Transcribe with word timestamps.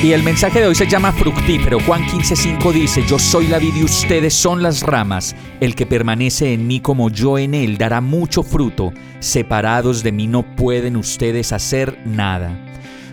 Y 0.00 0.12
el 0.12 0.22
mensaje 0.22 0.60
de 0.60 0.68
hoy 0.68 0.76
se 0.76 0.86
llama 0.86 1.10
fructífero. 1.10 1.80
Juan 1.80 2.04
15:5 2.04 2.72
dice, 2.72 3.04
Yo 3.04 3.18
soy 3.18 3.48
la 3.48 3.58
vid 3.58 3.74
y 3.74 3.82
ustedes 3.82 4.32
son 4.32 4.62
las 4.62 4.82
ramas. 4.82 5.34
El 5.60 5.74
que 5.74 5.86
permanece 5.86 6.52
en 6.52 6.68
mí 6.68 6.78
como 6.78 7.10
yo 7.10 7.36
en 7.36 7.52
él 7.52 7.78
dará 7.78 8.00
mucho 8.00 8.44
fruto. 8.44 8.92
Separados 9.18 10.04
de 10.04 10.12
mí 10.12 10.28
no 10.28 10.44
pueden 10.54 10.96
ustedes 10.96 11.52
hacer 11.52 11.98
nada. 12.06 12.56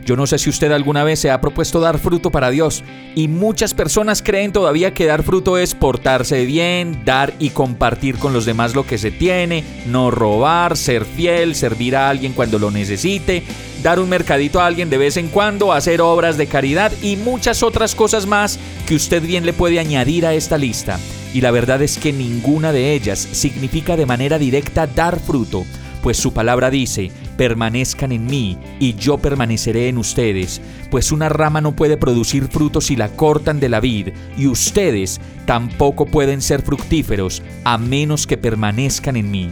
Yo 0.05 0.15
no 0.15 0.27
sé 0.27 0.37
si 0.37 0.51
usted 0.51 0.71
alguna 0.71 1.03
vez 1.03 1.19
se 1.19 1.31
ha 1.31 1.41
propuesto 1.41 1.79
dar 1.79 1.97
fruto 1.97 2.29
para 2.29 2.51
Dios 2.51 2.83
y 3.15 3.27
muchas 3.27 3.73
personas 3.73 4.21
creen 4.21 4.51
todavía 4.51 4.93
que 4.93 5.07
dar 5.07 5.23
fruto 5.23 5.57
es 5.57 5.73
portarse 5.73 6.45
bien, 6.45 7.01
dar 7.03 7.33
y 7.39 7.49
compartir 7.49 8.17
con 8.19 8.31
los 8.31 8.45
demás 8.45 8.75
lo 8.75 8.85
que 8.85 8.99
se 8.99 9.09
tiene, 9.09 9.63
no 9.87 10.11
robar, 10.11 10.77
ser 10.77 11.05
fiel, 11.05 11.55
servir 11.55 11.95
a 11.95 12.09
alguien 12.09 12.33
cuando 12.33 12.59
lo 12.59 12.69
necesite, 12.69 13.41
dar 13.85 13.99
un 13.99 14.09
mercadito 14.09 14.59
a 14.59 14.65
alguien 14.65 14.89
de 14.89 14.97
vez 14.97 15.15
en 15.15 15.27
cuando, 15.27 15.71
hacer 15.71 16.01
obras 16.01 16.37
de 16.37 16.47
caridad 16.47 16.91
y 17.03 17.17
muchas 17.17 17.61
otras 17.61 17.93
cosas 17.93 18.25
más 18.25 18.57
que 18.87 18.95
usted 18.95 19.21
bien 19.21 19.45
le 19.45 19.53
puede 19.53 19.79
añadir 19.79 20.25
a 20.25 20.33
esta 20.33 20.57
lista. 20.57 20.99
Y 21.35 21.41
la 21.41 21.51
verdad 21.51 21.83
es 21.83 21.99
que 21.99 22.11
ninguna 22.11 22.71
de 22.71 22.93
ellas 22.93 23.19
significa 23.19 23.95
de 23.95 24.07
manera 24.07 24.39
directa 24.39 24.87
dar 24.87 25.19
fruto 25.19 25.65
pues 26.01 26.17
su 26.17 26.33
palabra 26.33 26.69
dice, 26.69 27.11
permanezcan 27.35 28.11
en 28.11 28.27
mí 28.27 28.59
y 28.79 28.93
yo 28.93 29.17
permaneceré 29.17 29.87
en 29.87 29.97
ustedes, 29.97 30.61
pues 30.91 31.11
una 31.11 31.29
rama 31.29 31.61
no 31.61 31.75
puede 31.75 31.97
producir 31.97 32.47
frutos 32.47 32.85
si 32.85 32.95
la 32.95 33.09
cortan 33.09 33.59
de 33.59 33.69
la 33.69 33.79
vid, 33.79 34.09
y 34.37 34.45
ustedes 34.45 35.19
tampoco 35.47 36.05
pueden 36.05 36.43
ser 36.43 36.61
fructíferos 36.61 37.41
a 37.63 37.79
menos 37.79 38.27
que 38.27 38.37
permanezcan 38.37 39.15
en 39.15 39.31
mí. 39.31 39.49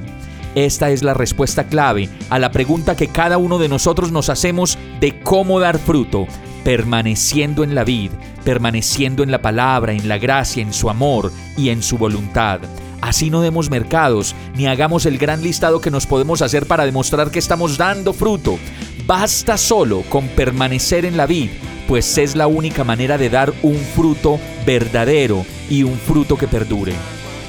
Esta 0.55 0.91
es 0.91 1.01
la 1.01 1.15
respuesta 1.15 1.63
clave 1.63 2.09
a 2.29 2.37
la 2.37 2.51
pregunta 2.51 2.95
que 2.95 3.07
cada 3.07 3.37
uno 3.37 3.57
de 3.57 3.69
nosotros 3.69 4.11
nos 4.11 4.29
hacemos 4.29 4.77
de 4.99 5.19
cómo 5.19 5.59
dar 5.59 5.79
fruto, 5.79 6.27
permaneciendo 6.63 7.63
en 7.63 7.73
la 7.73 7.83
vid, 7.83 8.11
permaneciendo 8.43 9.23
en 9.23 9.31
la 9.31 9.41
palabra, 9.41 9.93
en 9.93 10.07
la 10.07 10.19
gracia, 10.19 10.61
en 10.61 10.73
su 10.73 10.89
amor 10.89 11.31
y 11.57 11.69
en 11.69 11.81
su 11.81 11.97
voluntad. 11.97 12.59
Así 13.01 13.29
no 13.29 13.41
demos 13.41 13.69
mercados, 13.69 14.35
ni 14.55 14.67
hagamos 14.67 15.05
el 15.05 15.17
gran 15.17 15.41
listado 15.41 15.81
que 15.81 15.91
nos 15.91 16.05
podemos 16.05 16.41
hacer 16.41 16.67
para 16.67 16.85
demostrar 16.85 17.31
que 17.31 17.39
estamos 17.39 17.77
dando 17.77 18.13
fruto. 18.13 18.57
Basta 19.05 19.57
solo 19.57 20.03
con 20.03 20.27
permanecer 20.29 21.03
en 21.03 21.17
la 21.17 21.25
vid, 21.25 21.49
pues 21.87 22.17
es 22.17 22.35
la 22.35 22.47
única 22.47 22.83
manera 22.83 23.17
de 23.17 23.29
dar 23.29 23.53
un 23.63 23.75
fruto 23.75 24.39
verdadero 24.65 25.45
y 25.69 25.83
un 25.83 25.97
fruto 25.97 26.37
que 26.37 26.47
perdure. 26.47 26.93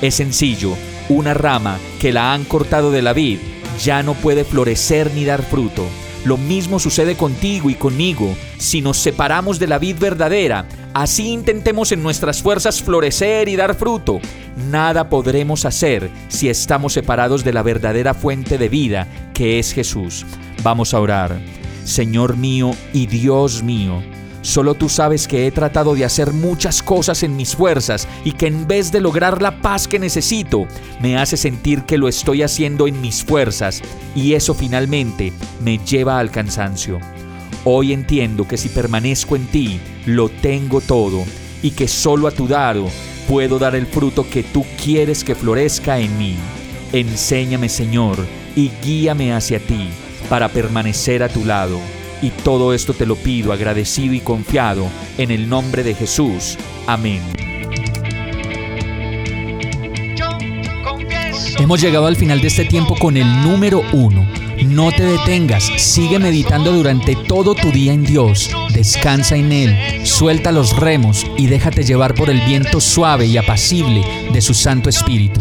Es 0.02 0.16
sencillo, 0.16 0.76
una 1.08 1.34
rama 1.34 1.78
que 2.00 2.12
la 2.12 2.32
han 2.32 2.44
cortado 2.44 2.90
de 2.90 3.02
la 3.02 3.12
vid 3.12 3.38
ya 3.82 4.02
no 4.02 4.14
puede 4.14 4.44
florecer 4.44 5.12
ni 5.14 5.24
dar 5.24 5.42
fruto. 5.42 5.84
Lo 6.24 6.36
mismo 6.38 6.78
sucede 6.78 7.16
contigo 7.16 7.68
y 7.68 7.74
conmigo. 7.74 8.34
Si 8.56 8.80
nos 8.80 8.96
separamos 8.96 9.58
de 9.58 9.66
la 9.66 9.78
vid 9.78 9.98
verdadera, 9.98 10.66
así 10.94 11.28
intentemos 11.28 11.92
en 11.92 12.02
nuestras 12.02 12.42
fuerzas 12.42 12.82
florecer 12.82 13.48
y 13.48 13.56
dar 13.56 13.74
fruto, 13.74 14.20
nada 14.70 15.10
podremos 15.10 15.66
hacer 15.66 16.10
si 16.28 16.48
estamos 16.48 16.94
separados 16.94 17.44
de 17.44 17.52
la 17.52 17.62
verdadera 17.62 18.14
fuente 18.14 18.56
de 18.56 18.68
vida, 18.68 19.06
que 19.34 19.58
es 19.58 19.72
Jesús. 19.72 20.24
Vamos 20.62 20.94
a 20.94 21.00
orar. 21.00 21.38
Señor 21.84 22.38
mío 22.38 22.70
y 22.94 23.06
Dios 23.06 23.62
mío, 23.62 24.02
Solo 24.44 24.74
tú 24.74 24.90
sabes 24.90 25.26
que 25.26 25.46
he 25.46 25.50
tratado 25.50 25.94
de 25.94 26.04
hacer 26.04 26.34
muchas 26.34 26.82
cosas 26.82 27.22
en 27.22 27.34
mis 27.34 27.56
fuerzas 27.56 28.06
y 28.24 28.32
que 28.32 28.46
en 28.46 28.66
vez 28.68 28.92
de 28.92 29.00
lograr 29.00 29.40
la 29.40 29.62
paz 29.62 29.88
que 29.88 29.98
necesito, 29.98 30.66
me 31.00 31.16
hace 31.16 31.38
sentir 31.38 31.84
que 31.84 31.96
lo 31.96 32.08
estoy 32.08 32.42
haciendo 32.42 32.86
en 32.86 33.00
mis 33.00 33.24
fuerzas 33.24 33.80
y 34.14 34.34
eso 34.34 34.52
finalmente 34.52 35.32
me 35.62 35.78
lleva 35.78 36.18
al 36.18 36.30
cansancio. 36.30 37.00
Hoy 37.64 37.94
entiendo 37.94 38.46
que 38.46 38.58
si 38.58 38.68
permanezco 38.68 39.34
en 39.34 39.46
ti, 39.46 39.80
lo 40.04 40.28
tengo 40.28 40.82
todo 40.82 41.24
y 41.62 41.70
que 41.70 41.88
solo 41.88 42.28
a 42.28 42.30
tu 42.30 42.46
dado 42.46 42.90
puedo 43.26 43.58
dar 43.58 43.74
el 43.74 43.86
fruto 43.86 44.28
que 44.28 44.42
tú 44.42 44.66
quieres 44.84 45.24
que 45.24 45.34
florezca 45.34 45.98
en 45.98 46.18
mí. 46.18 46.36
Enséñame, 46.92 47.70
Señor, 47.70 48.18
y 48.54 48.70
guíame 48.84 49.32
hacia 49.32 49.58
ti 49.58 49.88
para 50.28 50.50
permanecer 50.50 51.22
a 51.22 51.30
tu 51.30 51.46
lado. 51.46 51.80
Y 52.22 52.30
todo 52.30 52.72
esto 52.72 52.94
te 52.94 53.06
lo 53.06 53.16
pido 53.16 53.52
agradecido 53.52 54.14
y 54.14 54.20
confiado 54.20 54.86
en 55.18 55.30
el 55.30 55.48
nombre 55.48 55.82
de 55.82 55.94
Jesús. 55.94 56.56
Amén. 56.86 57.20
Hemos 61.58 61.80
llegado 61.80 62.06
al 62.06 62.16
final 62.16 62.40
de 62.40 62.48
este 62.48 62.64
tiempo 62.64 62.96
con 62.96 63.16
el 63.16 63.42
número 63.42 63.82
uno. 63.92 64.26
No 64.66 64.90
te 64.92 65.04
detengas, 65.04 65.64
sigue 65.76 66.18
meditando 66.18 66.72
durante 66.72 67.16
todo 67.16 67.54
tu 67.54 67.70
día 67.70 67.92
en 67.92 68.04
Dios, 68.04 68.50
descansa 68.72 69.36
en 69.36 69.52
Él, 69.52 70.06
suelta 70.06 70.52
los 70.52 70.76
remos 70.76 71.26
y 71.36 71.46
déjate 71.46 71.82
llevar 71.82 72.14
por 72.14 72.30
el 72.30 72.40
viento 72.40 72.80
suave 72.80 73.26
y 73.26 73.36
apacible 73.36 74.02
de 74.32 74.40
su 74.40 74.54
Santo 74.54 74.88
Espíritu. 74.88 75.40